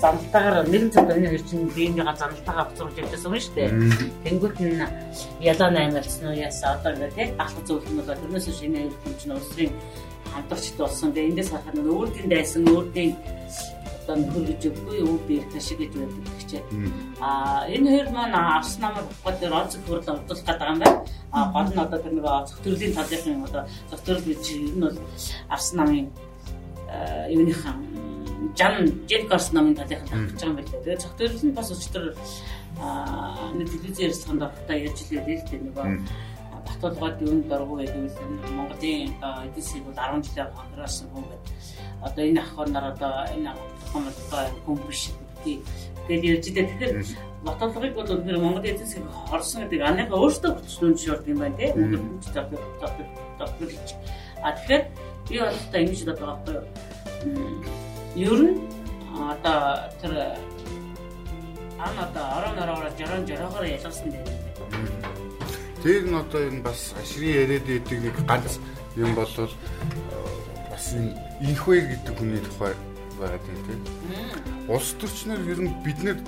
[0.00, 3.70] замтайгаар нэгэн цаг энэ хэр чинь биенийхээ замтайгаа буцруулж явчихсан юм шүү дээ.
[4.24, 4.80] Тэнгүүт нь
[5.44, 6.40] ялаа наймалцсан уу?
[6.40, 9.70] Ясаа одоо ингээд тийм ахлах зүйл нь бол тэрнээс шинэ эрдэмч нь улсын
[10.32, 11.12] хамтарчд болсон.
[11.14, 13.12] Тэгээ эндээс харахад нь өөрдийн дайсан өөрдийн
[14.10, 16.62] одоо нөхөр гэж өггүй юу биер ташиг гэж байдаг гэхчээ.
[17.22, 20.98] Аа энэ хоёр маань авс намар ухаад дээр онцгой хөрөл урдуулах гэдэг юм байна.
[21.30, 24.98] Аа гол нь одоо тэр нэг зөх төрлийн талын одоо зөх төрөл гэж нь бол
[25.48, 26.06] авс намын
[27.30, 27.78] юуныхан
[28.58, 28.74] жан
[29.06, 30.70] Джекорс намын талын тавьж байгаа юм байна.
[30.74, 32.04] Тэгээ зөх төрөл нь бас өчтөр
[32.82, 35.86] аа нэг телевизээр санд авахтаа ярьж лээ л дээ нөгөө
[36.78, 39.10] батулгаад юунд дургу гэдэг нь Монголын
[39.46, 41.46] эдийн засгийг бол 10 жилээр хангаарсан хүн байна.
[42.06, 43.52] Одоо энэ ах нар одоо энэ
[43.92, 44.18] хамт
[44.64, 45.02] хүн биш
[45.44, 45.60] гэдэг.
[46.06, 46.66] Тэгээд ярьж дээ.
[46.70, 46.94] Тэгэхээр
[47.44, 51.72] баталгыг бол өнөр Монгол эдийн засгийг хорсон гэдэг аныга өөртөө хөтлөн шууд юм байна тийм.
[51.76, 52.60] Монгол хүн зөвхөн
[53.40, 53.88] зөвхөн гэж.
[54.44, 54.84] А тэгэхээр
[55.28, 58.28] би бол ингэж бодож байгаа байхгүй юу?
[58.28, 58.56] Ер нь
[59.16, 59.60] одоо
[60.00, 60.12] тэр
[61.80, 64.49] ан одоо орон ороогоор жорон жороогоор ялгасан дээр
[65.82, 68.60] Тэр нь одоо энэ бас ашрын яриад идэг нэг ганц
[68.96, 69.28] юм бол
[70.70, 72.74] бас энэ инхвэр гэдэг хүний тухай
[73.16, 73.80] байгаа тийм.
[74.68, 76.18] Улс төрчнөр ер нь бид нэр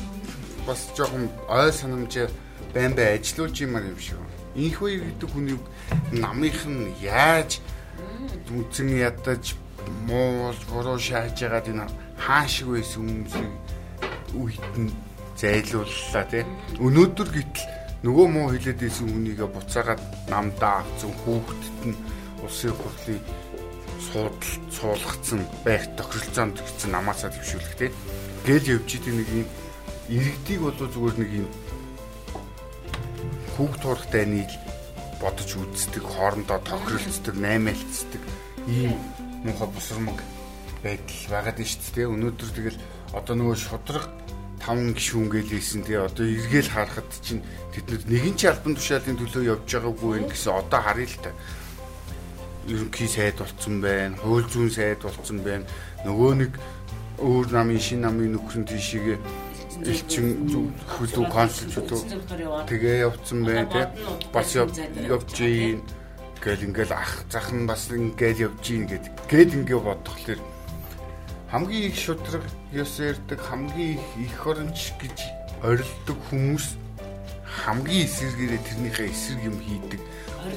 [0.66, 2.30] бас жоохон ой санамжаар
[2.72, 4.16] байн бай ажиллуулж юмар юм шиг.
[4.56, 5.58] Инхвэр гэдэг хүний
[6.12, 7.60] намынх нь яаж
[8.48, 9.52] үзэн ядаж
[10.08, 11.86] муу буруу шааж байгаад энэ
[12.16, 13.52] хаан шиг байсан хүмүүсийг
[14.80, 14.92] нь
[15.36, 16.48] зайлууллаа тийм.
[16.80, 21.96] Өнөөдөр гэтэл нөгөө муу хилээд исэн хүнийгээ буцаагаад намдаа авцсан хүүхдэд нь
[22.42, 23.20] улсын хурлын
[24.10, 27.94] суудал цуулгацсан байх тохиролцоонд гэсэн намаасаа төвшүүлэх тийм
[28.42, 29.48] гэл явж идэг нэг юм
[30.10, 31.48] иргэдийг бол зүгээр нэг юм
[33.54, 34.54] хүүхд туурахтай нийл
[35.22, 38.22] бодож үздэг хоорондоо тохиролцдог наймаалцдаг
[38.66, 38.98] ийм
[39.46, 40.18] муухай бусармаг
[40.82, 42.78] байдал байгаад нь шүү дээ өнөөдөр тэгэл
[43.14, 44.10] одоо нөгөө шудраг
[44.62, 47.42] 5 гишүүн гэлээсэн тэгээ одоо эргээл харахад чинь
[47.74, 51.30] тэднэр нэгэн ч албан тушаалын төлөө явж байгаагүй юм гэсэн одоо харъя л та.
[52.70, 55.66] Ерөнхий сайд болцсон байна, хууль зүйн сайд болцсон байна.
[56.06, 56.52] Нөгөө нэг
[57.18, 59.18] өөр намын шин намын нөхрөн тийшээгээ
[59.82, 60.26] элчин
[60.94, 61.90] хөлөө консулчууд
[62.70, 63.86] тэгээ явцсан байна тий.
[64.30, 64.78] Бас явж
[65.42, 65.82] ийн
[66.38, 70.40] гэл ингээл ах зах нь бас ингээл явж ийн гэд гээд ингээ бодохлоор
[71.52, 75.18] хамгийн их шудраг ёс ярддаг хамгийн их эх оронч гэж
[75.60, 76.80] орилдог хүмүүс
[77.44, 80.00] хамгийн эсэргээрээ тэрнийхээ эсрэг юм хийдэг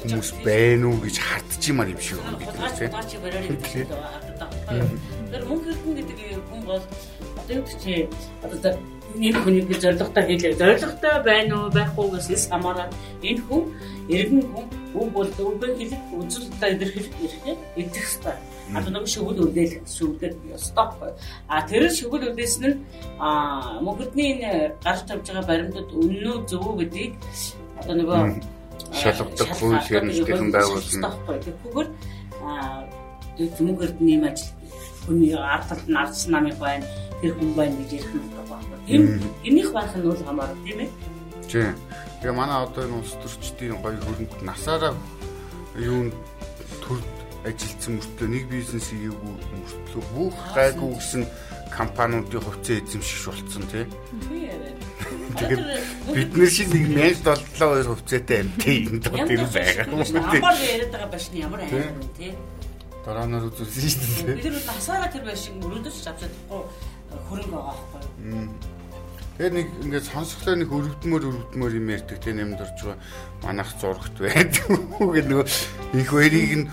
[0.00, 4.88] хүмүүс байна уу гэж хардчихмаар юм шиг байна гэдэг тийм.
[5.36, 7.92] Тэр мөнгө хэрхэн гэдэг хүн бол одоо юу ч чи
[8.40, 8.72] одоо
[9.20, 10.54] нэг хүний зоригтой хийлээ.
[10.60, 12.90] Зоригтой байна уу байхгүйгээс эс хамааран
[13.22, 13.62] энэ хүн
[14.08, 18.36] иргэн хүн үг бол өвгөн хэлэх үзүүлэлтээр илэрхийлэх хэрэгтэй идэх хэрэгтэй.
[18.74, 20.98] А нэг шүгэл үлдээх шүгдэл стоп.
[21.48, 22.76] А тэр шүгэл үлдээсэн нь
[23.20, 24.50] а мөнгөдний энэ
[24.82, 27.12] гарч тавьж байгаа баримтад үнэн үү зөв үү гэдгийг
[27.80, 28.20] одоо нөгөө
[28.96, 31.02] шалгадаг хууль хэрэгжүүлсэн байгуулсан.
[31.28, 31.88] Тэгэхгүйгээр
[32.42, 32.50] а
[33.60, 34.55] мөнгөдний юм ажил
[35.06, 36.86] хүний ардталд нь ардсан намыг байна
[37.20, 38.76] тэр хүн байна гэж ярих нь байна.
[38.86, 39.02] Тэр
[39.48, 40.90] энийх байх нь бол хамаарна тийм ээ.
[41.48, 41.74] Тийм.
[42.20, 44.94] Тэгээ манай одоо энэ улс төрчдийн гоё хөрөнгө насаараа
[45.78, 46.12] юу
[46.84, 47.00] төр
[47.46, 51.22] ажилтсан мөртлөө нэг бизнес хийгээгүй мөртлөө бүх гайгүй гэсэн
[51.70, 53.88] компаниудын хувьцаа эзэмших болцсон тийм.
[55.36, 55.62] Тэгэхээр
[56.14, 56.84] бид нар шиг нэг
[57.22, 58.40] 1072 хувьцаатай
[59.04, 60.42] тоо тэр байгаа юм тийм.
[60.42, 62.34] Амар яриад байгаа башны ямар аймаг тийм.
[63.06, 64.34] Дораанаар үзүүлсэн шүү дээ.
[64.34, 66.34] Бид нар насаараа тэр байшин өрөөдөөс авчаад
[67.30, 68.74] хөрөнгө байгаа байхгүй.
[69.36, 72.98] Тэгээ нэг ингээд сонсглоо нэг өрөвдмөр өрөвдмөр юм ярьдаг тийм юмд орж байгаа
[73.46, 74.64] манах зурагт байдаг.
[74.98, 75.46] Үгүй нөгөө
[76.02, 76.66] их хоёрыг нь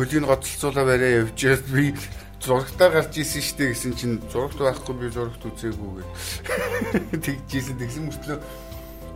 [0.00, 1.92] хөлийн гоцолцуулаа бариа явж би
[2.40, 8.38] зурагтаа гарч исэн штэ гэсэн чинь зурагт байхгүй би зурагт үзээгүй гэж тэгжсэн тэгсэн мөртлөө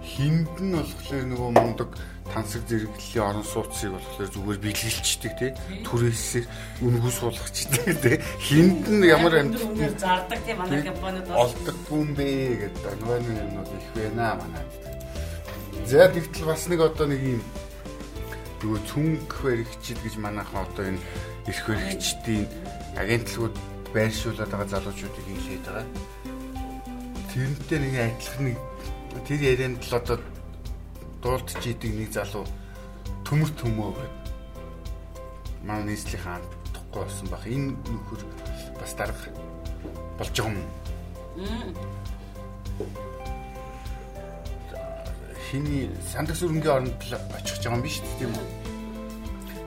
[0.04, 1.90] хинд нь болохоор нөгөө мундаг
[2.32, 5.50] тансаг зэрэглэлийн орон сууцыг болохоор зүгээр биелэлчдэг тий.
[5.84, 6.44] Түрээсээ
[6.84, 8.16] үнгүү суулгачдаг тий.
[8.40, 9.58] Хинд нь ямар амьд
[9.98, 12.28] зардаг тий манай компаниуд олддоггүй юм бэ
[12.64, 12.94] гэдэг.
[13.02, 14.70] Нөгөө юм бол их байна манайд.
[15.84, 17.42] За тэгтэл бас нэг одоо нэг юм.
[18.62, 21.00] Нөгөө цүнх баригчид гэж манайхан одоо энэ
[21.48, 22.44] эрх баригчдын
[23.00, 23.56] агентлагууд
[23.94, 25.86] байршуулад байгаа залуучуудыг хэлээд байгаа.
[27.32, 28.58] Тэрнтэй нэг адилхан нэг
[29.26, 30.18] тэр ярианд л одоо
[31.22, 32.46] дуулдж идэг нэг залуу
[33.26, 34.18] төмөр төмөө байна.
[35.64, 36.44] Манай нийслэлийн хаан
[36.74, 37.44] тухгүй болсон баг.
[37.46, 38.22] Энэ нөхөр
[38.80, 39.26] бас дарга
[40.18, 40.68] болж байгаа юм.
[45.50, 46.98] Хиний сандагс өрнгийн оронд
[47.36, 48.48] очих гэж байгаа юм биш үү тийм үү?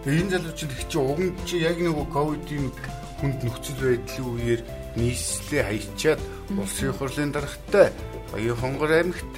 [0.03, 2.67] Тэгээ энэ залуучууд их чи уг нь чи яг нөгөө ковидын
[3.23, 4.62] хүнд нөхцөл байдлын үеэр
[4.99, 6.21] нийслэлээ хаячаад
[6.60, 7.88] улсын хурлын дарагтай
[8.34, 9.30] Баян хонгор аймагт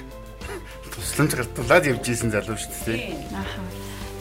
[0.88, 3.12] тусламж гартуулаад явж исэн залуу шүү дээ.
[3.36, 3.60] Аха.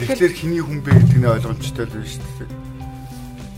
[0.03, 2.51] Тэгэхээр хэний хүн бэ гэдэг нь ойлгомжтой л байна шүү дээ.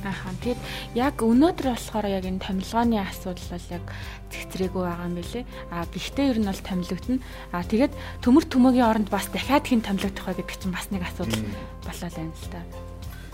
[0.06, 0.30] Аха.
[0.46, 0.62] Тэгэд
[0.94, 3.86] яг өнөөдөр болохоор яг энэ томилгооны асуудал бол яг
[4.30, 5.42] цэгцрээгүй байгаа юм билэ.
[5.74, 7.18] А гэхдээ ер нь бол томилогдно.
[7.50, 11.42] А тэгээд төмөр төмөгийн оронд бас дахиад хин томилогдох вэ гэдэг чинь бас нэг асуудал
[11.82, 12.62] болоо л байна л да.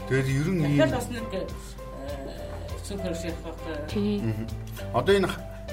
[0.08, 1.26] Тэгээд ер нь Тэгэхээр бас нэг
[2.80, 3.76] супер шеф багтай.
[3.92, 4.24] Тий.
[4.96, 5.28] Одоо энэ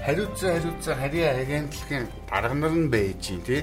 [0.07, 3.63] хариуцсан хариуцсан харьяа агентлагийн дарга нар нь байж гин тий.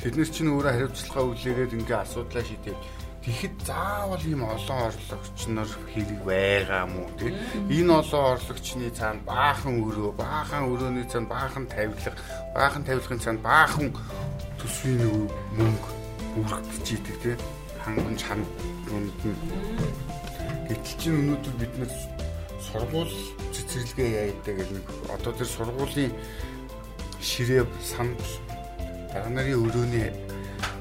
[0.00, 2.76] Тэднэр чинь өөрөө хариуцлагаа үлээгээд ингээ асуудлаа шийдээ.
[3.24, 7.32] Тэгэхэд заавал ийм олон орлогч нар хэрэг байгаа мó тий.
[7.72, 12.12] Энэ олон орлогчны цаана баахан өрөө, баахан өрөөний цаана баахан тавилга,
[12.52, 13.88] баахан тавилгын цаана баахан
[14.60, 15.90] төсвийн мөнгө
[16.36, 17.36] үргэлж идэг тий.
[17.80, 18.48] Хангамж ханд
[18.84, 19.38] дунд нь.
[20.68, 21.92] Гэтэл чинь өнөөдөр бид нар
[22.74, 23.14] сургууль
[23.54, 26.10] цэцэрлэгээ яадаг нэг одоо тэр сургуулийн
[27.22, 28.18] ширээ санд
[29.14, 30.10] дараа нарын өрөөний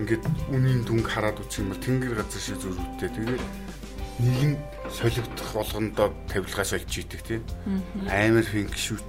[0.02, 3.44] ингээд үнийн дүнг хараад үчих юм бол тэнгэр газар шиг зөрүүтэй тэгээд
[4.26, 4.58] нэг нь
[4.90, 7.46] солигдох болгондоо тавилгаа сольж идэг тийм
[8.10, 9.06] амар финк шүт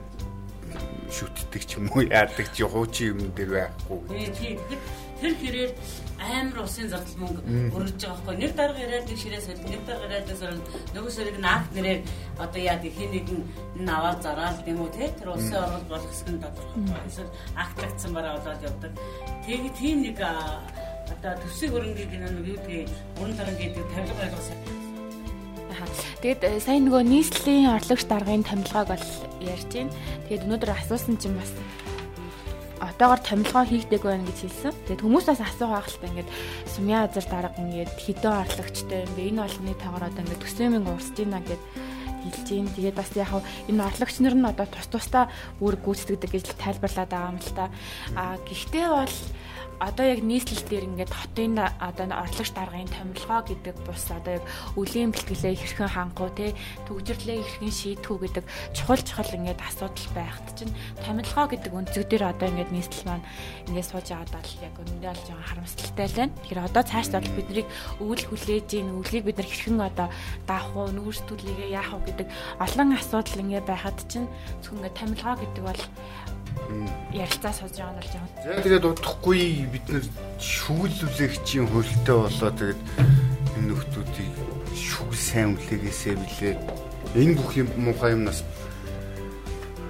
[1.08, 4.28] шүтдэг ч юм уу яадаг ч хуучин юм дээр байхгүй.
[4.28, 4.60] Тийм
[5.20, 5.72] тэр хэрээр
[6.18, 7.40] амар усын зардал мөнгө
[7.74, 8.36] өргөж байгаа байхгүй.
[8.38, 10.60] Нэг дарга ирээд нэг ширээ солих нэг дарга ирээд сорон
[10.94, 12.00] нөгөө сөрөг наах нэрээр
[12.38, 13.26] одоо яа гэх нэг
[13.76, 18.12] нь аваад зараад тийм үү те тэр усын оруулалт болох хэсэг нь тодорхой эсвэл актлагдсан
[18.14, 18.92] бараа болоод явдаг.
[19.44, 22.88] Тэгээ тийм нэг одоо төсвийн хөрөнгийг нэг юу гэдэг
[23.20, 24.58] уран дарга гэдэг тавилга байлгасан
[26.24, 29.06] Тэгээд сайн нөгөө нийслэлийн орлогч даргын томилгоог бол
[29.44, 29.92] ярьж байна.
[30.24, 31.52] Тэгээд өнөөдөр асуусан чинь бас
[32.90, 34.74] одоогор томилгоо хийгдэг байна гэж хэлсэн.
[34.84, 36.30] Тэгээд хүмүүс бас асуух байх л та ингээд
[36.68, 39.22] сумья азар дарга ингээд хэдэн орлогчтой юм бэ?
[39.32, 41.62] Энэ болгоны таагаар одоо ингээд төсөө мөнгө урсж байна гэд
[42.24, 42.68] хэлж юм.
[42.72, 43.30] Тэгээд бас яг
[43.68, 45.24] энэ орлогч нар нь одоо тус тусдаа
[45.60, 47.66] бүр гүйцэтгэдэг гэж тайлбарлаад байгаа юм л та.
[48.16, 49.16] А гэхдээ бол
[49.84, 54.44] одоо яг нийслэл дээр ингээд хотын одоо орлогч даргын томилгоо гэдэг бус одоо яг
[54.80, 56.56] үлийн бэлтгэлээ хэрхэн хангуу те
[56.88, 60.72] төгжрлээ хэрхэн шийдэх үү гэдэг чухал чухал ингээд асуудал байхад чинь
[61.04, 63.26] томилгоо гэдэг өнцөг дээр одоо ингээд нийслэл маань
[63.68, 66.32] ингээд сууж байгаад бол яг өндөө л жоохон харамсалтай байна.
[66.40, 67.68] Тэгэхээр одоо цааш бол биднийг
[68.00, 70.08] өвөл хүлээж ийн өвлийг бид нар хэрхэн одоо
[70.48, 72.28] даах уу нүүрстүүлээгээ яах уу гэдэг
[72.64, 74.28] олон асуудал ингээд байхад чинь
[74.64, 75.82] зөвхөн ингээд томилгоо гэдэг бол
[77.14, 78.30] ярилцаа сууж байгаа нь бол жоохон.
[78.44, 80.04] За тэгээд удахгүй бид нэр
[80.40, 82.80] шүглүүлэгчийн хөлтэй болоо тэгээд
[83.56, 84.32] энэ нөхдүүдийг
[84.74, 86.54] шүгэл сайн үлээгээсээ билээ.
[87.14, 88.42] Энэ бүх юм муухай юмнаас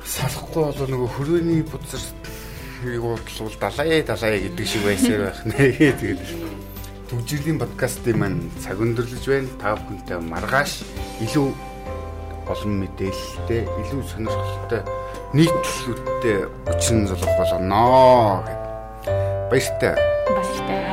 [0.04, 2.04] салахгүй болоо нөгөө хөрөөний бузар
[2.84, 5.56] уудлуул далаа далаа гэдэг шиг байсаар байх нэ.
[5.96, 6.20] Тэгээд
[7.08, 9.48] төгжирлийн подкастын маань цаг өндөрлөж байна.
[9.56, 10.72] Та бүхэнтэй маргааш
[11.24, 11.48] илүү
[12.44, 14.84] олон мэдээлэлтэй, илүү сонирхолтой
[15.34, 18.62] нийтлэлүүдтэй өчнө золох болгоно гэд.
[19.50, 19.96] Баяртай.
[20.30, 20.83] Баяртай.